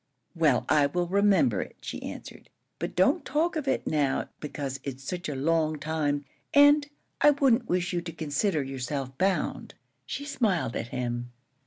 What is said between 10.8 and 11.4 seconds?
him.